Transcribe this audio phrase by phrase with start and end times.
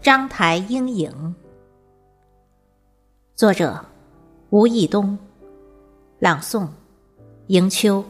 [0.00, 1.34] 张台英影，
[3.36, 3.84] 作者
[4.48, 5.16] 吴义东，
[6.18, 6.62] 朗诵
[7.48, 8.02] 《迎秋》。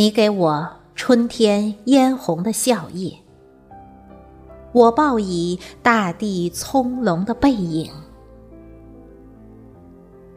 [0.00, 0.66] 你给我。
[0.94, 3.18] 春天嫣红的笑靥，
[4.72, 7.92] 我抱以大地葱茏的背影，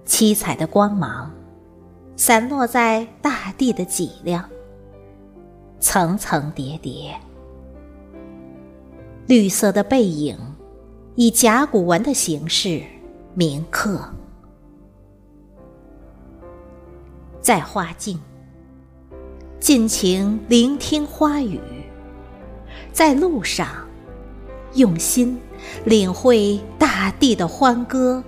[0.03, 1.31] 七彩的光芒
[2.17, 4.44] 散落在大地的脊梁，
[5.80, 7.17] 层层叠叠。
[9.27, 10.38] 绿色的背影
[11.16, 12.84] 以甲骨文的形式
[13.34, 14.02] 铭刻，
[17.39, 18.20] 在花径。
[19.64, 21.58] 尽情聆听花语，
[22.92, 23.66] 在路上
[24.73, 25.39] 用心
[25.86, 28.22] 领会大地的欢歌，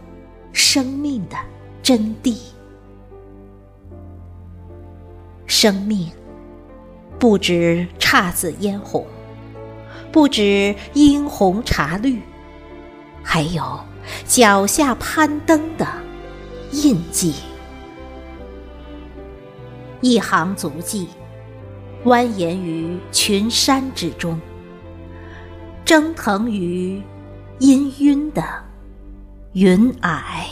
[0.54, 1.36] 生命的
[1.84, 2.38] 真谛。
[5.46, 6.10] 生命
[7.20, 9.06] 不止姹紫嫣红，
[10.14, 12.22] 不止樱红茶绿，
[13.22, 13.78] 还有
[14.26, 15.86] 脚下攀登的
[16.72, 17.34] 印记。
[20.00, 21.10] 一行足迹。
[22.06, 24.40] 蜿蜒于群山之中，
[25.84, 27.02] 蒸腾于
[27.60, 28.44] 氤氲的
[29.54, 30.45] 云霭。